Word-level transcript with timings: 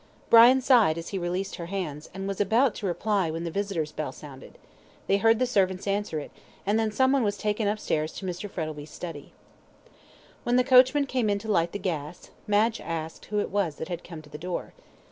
Brian 0.31 0.61
sighed 0.61 0.97
as 0.97 1.09
he 1.09 1.19
released 1.19 1.57
her 1.57 1.67
hands, 1.67 2.09
and 2.11 2.27
was 2.27 2.41
about 2.41 2.73
to 2.73 2.87
reply 2.87 3.29
when 3.29 3.43
the 3.43 3.51
visitor's 3.51 3.91
bell 3.91 4.11
sounded, 4.11 4.57
they 5.05 5.17
heard 5.17 5.37
the 5.37 5.45
servant 5.45 5.87
answer 5.87 6.19
it, 6.19 6.31
and 6.65 6.79
then 6.79 6.91
someone 6.91 7.21
was 7.21 7.37
taken 7.37 7.67
upstairs 7.67 8.11
to 8.13 8.25
Mr. 8.25 8.49
Frettlby's 8.49 8.89
study. 8.89 9.31
When 10.43 10.55
the 10.55 10.63
footman 10.65 11.05
came 11.05 11.29
in 11.29 11.37
to 11.37 11.51
light 11.51 11.71
the 11.71 11.77
gas, 11.77 12.31
Madge 12.47 12.81
asked 12.83 13.25
who 13.25 13.39
it 13.41 13.51
was 13.51 13.75
that 13.75 13.89
had 13.89 14.03
come 14.03 14.23
to 14.23 14.29
the 14.31 14.39
door. 14.39 14.73